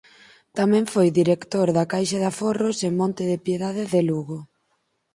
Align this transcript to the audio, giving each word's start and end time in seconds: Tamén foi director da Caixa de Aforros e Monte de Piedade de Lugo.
Tamén 0.57 0.85
foi 0.93 1.07
director 1.19 1.67
da 1.77 1.85
Caixa 1.91 2.17
de 2.21 2.27
Aforros 2.31 2.77
e 2.87 2.89
Monte 2.99 3.23
de 3.31 3.37
Piedade 3.45 3.83
de 3.93 4.01
Lugo. 4.09 4.39